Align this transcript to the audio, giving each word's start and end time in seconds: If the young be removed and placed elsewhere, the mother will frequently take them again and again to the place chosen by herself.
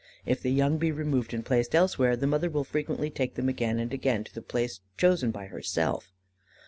If 0.25 0.41
the 0.41 0.49
young 0.49 0.79
be 0.79 0.91
removed 0.91 1.31
and 1.31 1.45
placed 1.45 1.75
elsewhere, 1.75 2.15
the 2.15 2.25
mother 2.25 2.49
will 2.49 2.63
frequently 2.63 3.11
take 3.11 3.35
them 3.35 3.47
again 3.47 3.77
and 3.77 3.93
again 3.93 4.23
to 4.23 4.33
the 4.33 4.41
place 4.41 4.79
chosen 4.97 5.29
by 5.29 5.45
herself. 5.45 6.11